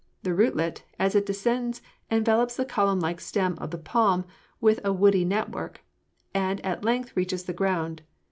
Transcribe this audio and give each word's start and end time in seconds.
The 0.23 0.33
rootlet, 0.33 0.81
as 0.97 1.13
it 1.13 1.27
descends, 1.27 1.79
envelops 2.09 2.55
the 2.55 2.65
column 2.65 2.99
like 2.99 3.21
stem 3.21 3.55
of 3.59 3.69
the 3.69 3.77
palm 3.77 4.25
with 4.59 4.79
a 4.83 4.91
woody 4.91 5.23
network, 5.25 5.83
and 6.33 6.59
at 6.65 6.83
length 6.83 7.15
reaches 7.15 7.43
the 7.43 7.53
ground. 7.53 8.01